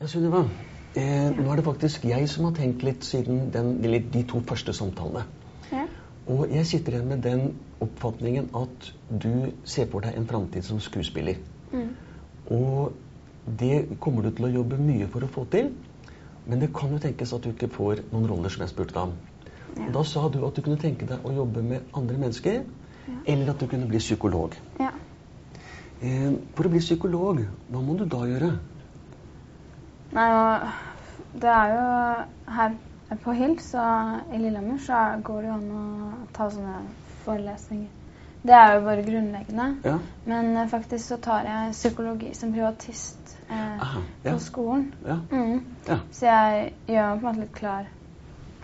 Ja, 0.00 0.06
Sunniva. 0.10 0.44
Eh, 0.94 1.30
nå 1.36 1.50
er 1.52 1.56
det 1.60 1.64
faktisk 1.66 2.04
jeg 2.06 2.28
som 2.30 2.46
har 2.48 2.54
tenkt 2.56 2.82
litt 2.86 3.04
siden 3.06 3.48
den, 3.54 3.68
de 3.82 4.22
to 4.30 4.40
første 4.46 4.72
samtalene. 4.74 5.24
Ja. 5.72 5.84
Og 6.30 6.50
jeg 6.50 6.66
sitter 6.66 6.96
igjen 6.96 7.08
med 7.10 7.22
den 7.22 7.44
oppfatningen 7.84 8.48
at 8.58 8.88
du 9.10 9.52
ser 9.68 9.86
for 9.92 10.04
deg 10.04 10.16
en 10.18 10.26
framtid 10.30 10.64
som 10.66 10.80
skuespiller. 10.80 11.38
Mm. 11.72 11.90
Og 12.50 12.92
det 13.60 13.98
kommer 14.00 14.22
du 14.26 14.30
til 14.30 14.48
å 14.48 14.52
jobbe 14.60 14.78
mye 14.80 15.08
for 15.12 15.26
å 15.26 15.30
få 15.34 15.44
til. 15.52 15.70
Men 16.46 16.60
det 16.60 16.72
kan 16.76 16.92
jo 16.92 17.00
tenkes 17.00 17.32
at 17.32 17.44
du 17.44 17.50
ikke 17.52 17.70
får 17.72 18.02
noen 18.12 18.26
roller 18.30 18.52
som 18.52 18.64
jeg 18.64 18.72
spurte 18.74 18.94
deg 18.96 19.02
om. 19.08 19.14
Ja. 19.78 19.88
Da 19.94 20.02
sa 20.06 20.26
du 20.28 20.40
at 20.46 20.56
du 20.56 20.62
kunne 20.62 20.78
tenke 20.80 21.06
deg 21.08 21.24
å 21.26 21.32
jobbe 21.34 21.62
med 21.62 21.94
andre 21.94 22.18
mennesker, 22.20 22.62
Ja. 23.04 23.14
eller 23.28 23.50
at 23.50 23.60
du 23.60 23.66
kunne 23.68 23.86
bli 23.88 23.98
psykolog. 23.98 24.54
ja. 24.80 24.90
Eh, 26.02 26.32
for 26.54 26.64
å 26.66 26.70
bli 26.70 26.80
psykolog, 26.80 27.38
hva 27.70 27.80
må 27.80 27.94
du 27.98 28.04
da 28.04 28.24
gjøre? 28.26 28.58
Nei, 30.14 30.28
og 30.30 31.40
det 31.42 31.50
er 31.50 31.72
jo 31.74 32.54
her 32.54 32.76
på 33.24 33.32
Hils 33.36 33.72
og 33.78 34.34
i 34.34 34.38
Lillehammer 34.38 34.78
så 34.82 35.00
går 35.26 35.40
det 35.42 35.48
jo 35.50 35.54
an 35.58 35.70
å 35.74 36.28
ta 36.36 36.48
sånne 36.50 36.78
forelesninger. 37.24 37.90
Det 38.44 38.52
er 38.52 38.74
jo 38.74 38.80
bare 38.84 39.02
grunnleggende. 39.06 39.66
Ja, 39.86 39.94
Men 40.28 40.50
eh, 40.56 40.66
faktisk 40.68 41.06
så 41.08 41.16
tar 41.24 41.46
jeg 41.48 41.72
psykologi 41.72 42.34
som 42.36 42.52
privatist 42.52 43.36
eh, 43.48 43.80
Aha, 43.80 44.02
på 44.26 44.38
skolen. 44.44 44.90
ja, 45.06 45.16
Mm. 45.30 45.62
ja. 45.88 45.98
Så 46.12 46.26
jeg 46.26 46.72
gjør 46.86 47.08
meg 47.14 47.20
på 47.22 47.26
en 47.28 47.30
måte 47.30 47.40
litt 47.40 47.54
klar 47.54 47.86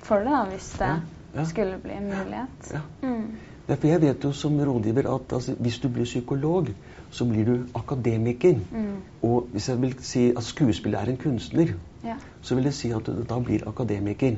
for 0.05 0.19
det, 0.25 0.31
da, 0.35 0.43
hvis 0.51 0.69
det 0.79 0.87
Ja, 0.91 0.99
ja. 1.35 1.45
skulle 1.45 1.79
bli 1.79 1.93
en 1.97 2.11
mulighet. 2.13 2.73
ja. 2.75 2.81
Mm. 3.03 3.39
Ja, 3.71 3.77
for 3.79 3.87
jeg 3.87 4.01
vet 4.03 4.25
jo 4.27 4.33
som 4.35 4.57
rådgiver 4.59 5.07
at 5.15 5.33
altså, 5.33 5.53
hvis 5.63 5.79
du 5.79 5.89
blir 5.89 6.05
psykolog, 6.05 6.73
så 7.11 7.25
blir 7.25 7.45
du 7.47 7.67
akademiker. 7.79 8.57
Mm. 8.73 8.97
Og 9.23 9.47
hvis 9.53 9.69
jeg 9.69 9.83
vil 9.83 9.95
si 10.03 10.25
at 10.37 10.43
skuespiller 10.43 10.99
er 10.99 11.13
en 11.13 11.17
kunstner, 11.17 11.75
Ja. 12.05 12.15
så 12.43 12.55
vil 12.55 12.65
jeg 12.65 12.75
si 12.75 12.91
at 12.91 13.07
du 13.07 13.23
da 13.29 13.39
blir 13.39 13.69
akademiker. 13.69 14.37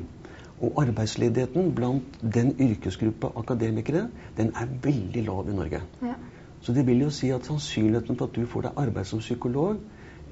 Og 0.61 0.83
arbeidsledigheten 0.83 1.73
blant 1.75 2.03
den 2.33 2.55
yrkesgruppa 2.59 3.27
akademikere, 3.37 4.07
den 4.37 4.47
er 4.55 4.67
veldig 4.83 5.23
lav 5.25 5.49
i 5.49 5.55
Norge. 5.55 5.81
ja. 6.01 6.13
Så 6.61 6.73
det 6.73 6.87
vil 6.87 7.01
jo 7.01 7.09
si 7.09 7.29
at 7.29 7.45
sannsynligheten 7.45 8.17
for 8.17 8.25
at 8.25 8.35
du 8.35 8.45
får 8.45 8.61
deg 8.61 8.71
arbeid 8.77 9.05
som 9.05 9.19
psykolog, 9.19 9.77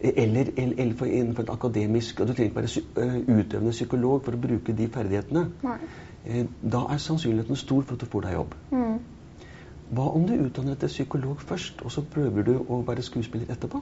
eller, 0.02 0.46
eller, 0.58 0.94
for, 0.98 1.06
innenfor 1.06 1.44
et 1.44 1.50
akademisk 1.50 2.20
og 2.20 2.28
Du 2.28 2.34
trenger 2.34 2.62
ikke 2.62 2.82
være 2.96 3.40
utøvende 3.40 3.72
psykolog 3.72 4.24
for 4.24 4.32
å 4.32 4.42
bruke 4.42 4.74
de 4.78 4.88
ferdighetene. 4.88 5.44
Nei. 5.64 5.76
Eh, 6.26 6.46
Da 6.72 6.78
er 6.94 6.98
sannsynligheten 6.98 7.56
stor 7.56 7.82
for 7.82 7.94
at 7.94 8.02
du 8.02 8.06
får 8.06 8.22
deg 8.22 8.34
jobb. 8.34 8.54
Mm. 8.72 9.00
Hva 9.92 10.06
om 10.16 10.28
du 10.28 10.34
utdanner 10.34 10.76
deg 10.76 10.80
til 10.80 10.88
psykolog 10.88 11.42
først, 11.42 11.82
og 11.82 11.92
så 11.92 12.02
prøver 12.02 12.44
du 12.44 12.54
å 12.70 12.82
være 12.88 13.02
skuespiller 13.04 13.50
etterpå? 13.52 13.82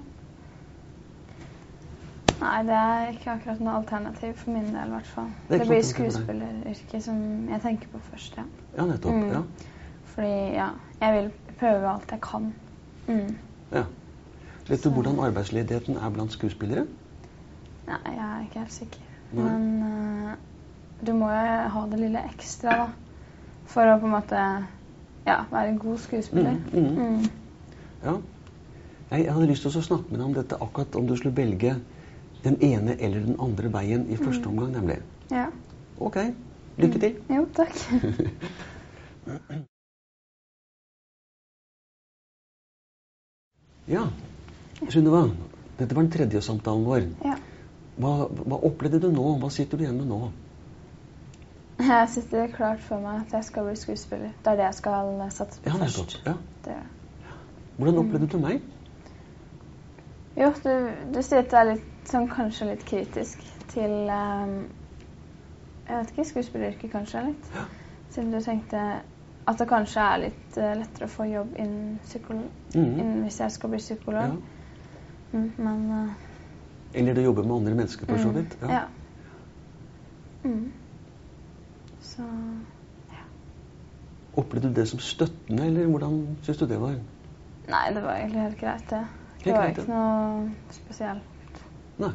Nei, 2.40 2.64
det 2.64 2.76
er 2.76 3.10
ikke 3.12 3.32
akkurat 3.34 3.60
noe 3.60 3.74
alternativ 3.82 4.34
for 4.40 4.52
min 4.56 4.70
del, 4.72 4.88
i 4.88 4.94
hvert 4.96 5.08
fall. 5.08 5.28
Det 5.50 5.60
Det, 5.60 5.68
blir 5.68 5.82
skuespilleryrket 5.84 7.04
som 7.04 7.50
jeg 7.50 7.62
tenker 7.62 7.88
på 7.92 8.00
først, 8.12 8.38
ja. 8.38 8.44
Ja, 8.78 8.86
nettopp. 8.86 9.14
Mm. 9.14 9.32
Ja. 9.32 9.42
Fordi, 10.14 10.32
ja, 10.56 10.70
jeg 11.02 11.14
vil 11.18 11.32
prøve 11.60 11.90
alt 11.94 12.12
jeg 12.12 12.22
kan. 12.22 12.54
Mm. 13.08 13.36
ja. 13.72 13.84
Vet 14.70 14.84
du 14.84 14.90
hvordan 14.90 15.20
arbeidsledigheten 15.20 15.98
er 15.98 16.10
blant 16.10 16.32
skuespillere? 16.32 16.86
Nei, 17.88 17.98
jeg 18.06 18.26
er 18.26 18.42
ikke 18.46 18.60
helt 18.60 18.74
sikker. 18.74 19.00
Nei. 19.34 19.44
Men 19.44 19.84
eh, 19.84 20.36
du 21.06 21.14
må 21.14 21.30
jo 21.32 21.70
ha 21.76 21.86
det 21.92 22.00
lille 22.02 22.22
ekstra, 22.32 22.76
da. 22.84 22.88
For 23.70 23.86
å 23.86 24.00
på 24.02 24.08
en 24.10 24.16
måte 24.16 24.40
ja, 25.28 25.38
være 25.52 25.68
en 25.70 25.78
god 25.80 25.98
skuespiller. 26.02 26.58
Mm, 26.74 26.86
mm. 26.86 26.98
Mm. 26.98 27.30
Ja. 28.04 28.16
Jeg 29.12 29.32
hadde 29.34 29.48
lyst 29.50 29.66
til 29.66 29.72
å 29.78 29.84
snakke 29.86 30.10
med 30.12 30.20
deg 30.20 30.26
om 30.28 30.34
dette 30.38 30.58
akkurat 30.62 30.96
om 31.00 31.08
du 31.10 31.16
skulle 31.18 31.36
velge 31.38 31.76
den 32.44 32.58
ene 32.64 32.96
eller 33.00 33.26
den 33.26 33.40
andre 33.42 33.72
veien 33.74 34.06
i 34.10 34.16
første 34.18 34.46
Mm. 34.50 34.52
omgang, 34.54 34.72
nemlig. 34.78 35.00
Ja. 35.32 35.48
Ok. 36.00 36.18
Lykke 36.78 37.00
til. 37.00 37.18
Jo, 37.30 37.46
takk. 37.54 37.76
Ja, 43.90 44.04
Sunniva. 44.90 45.24
Dette 45.80 45.96
var 45.96 46.04
den 46.04 46.12
tredje 46.12 46.42
samtalen 46.42 46.86
vår. 46.86 47.08
ja. 47.26 47.38
Hva, 48.00 48.12
hva 48.32 48.58
opplevde 48.64 49.00
du 49.04 49.10
nå? 49.12 49.24
Hva 49.42 49.50
sitter 49.52 49.78
du 49.80 49.84
igjen 49.84 49.98
med 50.00 50.08
nå? 50.08 50.20
Jeg 51.80 52.10
sitter 52.12 52.48
klart 52.52 52.82
for 52.84 53.00
meg 53.00 53.22
at 53.22 53.34
jeg 53.34 53.44
skal 53.48 53.64
bli 53.64 53.76
skuespiller. 53.80 54.32
Det 54.44 54.52
er 54.52 54.56
det 54.60 54.66
jeg 54.66 54.74
skal 54.74 55.22
satse 55.32 55.62
på 55.62 55.70
Ja, 55.70 55.76
først. 55.84 56.22
Ja. 56.26 56.34
Det. 56.66 56.76
Hvordan 57.78 57.98
opplevde 57.98 58.28
du 58.28 58.38
meg? 58.38 58.62
Jo, 60.38 60.52
du, 60.64 60.90
du 61.14 61.22
sier 61.22 61.40
at 61.40 61.52
du 61.52 61.56
er 61.56 61.70
litt, 61.74 61.88
sånn, 62.10 62.28
kanskje 62.32 62.68
litt 62.74 62.84
kritisk 62.88 63.44
til 63.72 63.94
um, 64.12 64.58
Jeg 65.88 65.96
vet 65.96 66.12
ikke, 66.12 66.26
skuespilleryrket 66.34 66.92
kanskje 66.92 67.24
litt? 67.30 67.48
Ja. 67.56 67.64
Siden 68.10 68.34
du 68.36 68.42
tenkte 68.44 68.84
at 69.50 69.62
det 69.62 69.68
kanskje 69.70 70.04
er 70.04 70.22
litt 70.26 70.60
uh, 70.60 70.74
lettere 70.82 71.08
å 71.08 71.14
få 71.14 71.30
jobb 71.30 71.56
innen 71.56 71.96
psykolog 72.04 72.76
mm. 72.76 72.84
innen 72.84 73.24
hvis 73.24 73.40
jeg 73.40 73.56
skal 73.56 73.72
bli 73.72 73.80
psykolog. 73.82 74.36
Ja. 74.36 75.40
Mm, 75.40 75.50
men 75.58 75.88
uh, 75.94 76.28
Eller 76.94 77.16
det 77.16 77.24
å 77.24 77.30
jobbe 77.32 77.48
med 77.48 77.56
andre 77.62 77.80
mennesker, 77.80 78.10
for 78.10 78.20
så 78.20 78.36
vidt. 78.36 78.60
Ja. 78.62 78.82
ja. 78.82 78.86
Mm. 80.44 80.72
Så 82.10 82.26
ja. 83.14 83.24
Opplevde 84.42 84.70
du 84.70 84.74
det 84.80 84.88
som 84.90 85.00
støttende, 85.04 85.66
eller 85.70 85.86
hvordan 85.92 86.20
syns 86.44 86.58
du 86.62 86.66
det 86.70 86.80
var? 86.82 86.96
Nei, 87.70 87.86
det 87.94 88.02
var 88.04 88.16
egentlig 88.18 88.42
helt 88.48 88.60
greit, 88.60 88.86
det. 88.90 89.04
Det 89.40 89.46
Helt 89.46 89.56
var 89.58 89.66
greit, 89.66 89.78
ikke 89.78 89.92
noe 89.94 90.50
spesielt 90.74 91.62
Nei. 92.02 92.14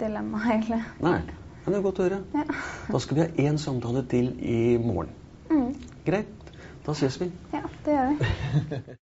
dilemma, 0.00 0.38
egentlig. 0.52 0.82
Nei. 1.00 1.20
Men 1.64 1.72
det 1.72 1.78
er 1.78 1.84
godt 1.84 2.00
å 2.00 2.06
høre. 2.08 2.20
Ja. 2.34 2.44
Da 2.90 2.98
skal 3.04 3.16
vi 3.16 3.24
ha 3.24 3.28
én 3.48 3.58
samtale 3.60 4.02
til 4.08 4.30
i 4.40 4.76
morgen. 4.80 5.12
Mm. 5.50 5.74
Greit. 6.06 6.36
Da 6.86 6.92
ses 6.96 7.20
vi. 7.20 7.26
ja, 7.52 7.62
det 7.84 7.92
gjør 7.96 8.06
vi. 8.10 8.16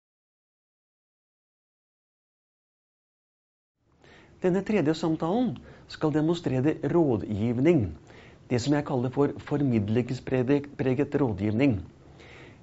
Denne 4.42 4.62
tredje 4.66 4.94
samtalen 4.98 5.52
skal 5.88 6.12
demonstrere 6.14 6.74
rådgivning. 6.92 7.84
Det 8.52 8.58
som 8.60 8.74
jeg 8.76 8.84
kaller 8.84 9.08
for 9.08 9.30
formidlingspreget 9.48 11.14
rådgivning. 11.20 11.78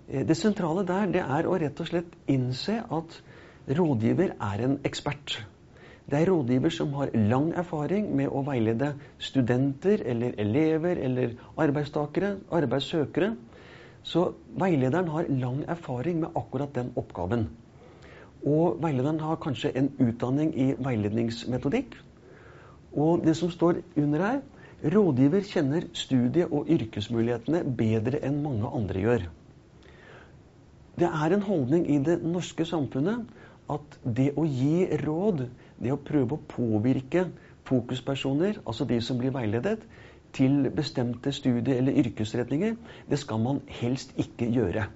Eh, 0.10 0.28
Det 0.28 0.38
sentrale 0.38 0.84
der 0.86 1.06
det 1.06 1.22
er 1.22 1.48
å 1.48 1.58
rett 1.58 1.80
og 1.82 1.88
slett 1.88 2.12
innse 2.28 2.84
at 2.92 3.22
rådgiver 3.68 4.36
er 4.40 4.62
en 4.66 4.78
ekspert. 4.86 5.40
Det 6.10 6.20
er 6.20 6.30
rådgiver 6.30 6.70
som 6.70 6.94
har 6.94 7.10
lang 7.14 7.54
erfaring 7.54 8.16
med 8.16 8.30
å 8.30 8.44
veilede 8.46 8.92
studenter 9.18 10.02
eller 10.06 10.38
elever 10.38 11.02
eller 11.08 11.34
arbeidstakere, 11.58 12.38
arbeidssøkere. 12.52 13.36
Så 14.04 14.34
veilederen 14.62 15.08
har 15.08 15.26
lang 15.30 15.64
erfaring 15.68 16.20
med 16.20 16.30
akkurat 16.36 16.74
den 16.74 16.94
oppgaven. 16.96 17.48
Og 18.46 18.78
veilederen 18.82 19.20
har 19.20 19.42
kanskje 19.42 19.74
en 19.76 19.90
utdanning 20.00 20.54
i 20.54 20.76
veiledningsmetodikk. 20.78 21.98
Og 22.94 23.26
det 23.26 23.36
som 23.38 23.50
står 23.50 23.82
under 23.98 24.20
her 24.20 24.42
rådgiver 24.84 25.44
kjenner 25.44 25.88
studie- 25.94 26.48
og 26.48 26.70
yrkesmulighetene 26.70 27.64
bedre 27.78 28.22
enn 28.24 28.42
mange 28.44 28.68
andre 28.68 29.00
gjør. 29.04 29.28
Det 31.00 31.08
er 31.08 31.34
en 31.34 31.42
holdning 31.42 31.86
i 31.90 31.98
det 32.04 32.20
norske 32.24 32.66
samfunnet 32.66 33.26
at 33.70 34.00
det 34.04 34.34
å 34.38 34.46
gi 34.48 34.88
råd, 35.04 35.46
det 35.80 35.92
å 35.94 36.00
prøve 36.04 36.36
å 36.36 36.46
påvirke 36.48 37.28
fokuspersoner, 37.70 38.62
altså 38.66 38.86
de 38.86 39.02
som 39.02 39.20
blir 39.20 39.32
veiledet, 39.36 39.84
til 40.34 40.70
bestemte 40.76 41.32
studie- 41.32 41.78
eller 41.78 41.94
yrkesretninger, 42.04 42.76
det 43.10 43.20
skal 43.20 43.40
man 43.40 43.62
helst 43.68 44.14
ikke 44.18 44.50
gjøre. 44.54 44.88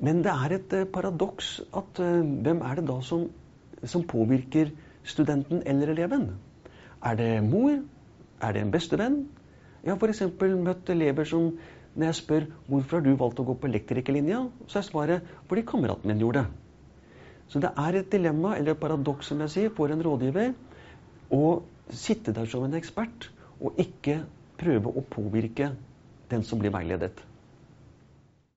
Men 0.00 0.22
det 0.22 0.32
er 0.32 0.52
et 0.52 0.72
eh, 0.72 0.84
paradoks 0.84 1.60
at 1.76 2.00
eh, 2.02 2.20
hvem 2.44 2.60
er 2.62 2.74
det 2.80 2.88
da 2.88 3.00
som, 3.00 3.28
som 3.84 4.04
påvirker 4.04 4.72
studenten 5.04 5.62
eller 5.66 5.94
eleven? 5.94 6.30
Er 7.04 7.14
det 7.16 7.30
mor? 7.44 7.78
Er 8.42 8.52
det 8.52 8.62
en 8.64 8.72
bestevenn? 8.74 9.24
Jeg 9.84 9.92
har 9.92 10.00
f.eks. 10.00 10.22
møtt 10.64 10.90
elever 10.90 11.28
som 11.28 11.50
når 11.94 12.08
jeg 12.08 12.18
spør 12.18 12.46
hvorfor 12.66 12.98
har 12.98 13.04
du 13.04 13.16
valgt 13.20 13.40
å 13.40 13.46
gå 13.46 13.54
på 13.60 13.68
elektrikerlinja, 13.68 14.40
så 14.66 14.80
er 14.80 14.86
svaret 14.86 15.34
fordi 15.50 15.62
kameraten 15.68 16.10
min 16.10 16.22
gjorde 16.22 16.42
det. 16.42 16.62
Så 17.52 17.60
det 17.62 17.70
er 17.78 17.98
et 18.00 18.10
dilemma, 18.10 18.56
eller 18.56 18.74
et 18.74 18.80
paradoks, 18.80 19.28
som 19.30 19.42
jeg 19.44 19.52
sier, 19.52 19.74
for 19.76 19.92
en 19.92 20.02
rådgiver 20.02 20.54
å 21.34 21.42
sitte 21.92 22.32
der 22.34 22.48
som 22.50 22.64
en 22.66 22.74
ekspert 22.78 23.28
og 23.60 23.78
ikke 23.78 24.22
prøve 24.58 24.90
å 24.90 25.04
påvirke 25.12 25.70
den 26.32 26.42
som 26.42 26.58
blir 26.58 26.72
veiledet. 26.74 27.20